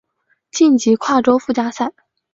[0.49, 1.93] 晋级跨洲附加赛。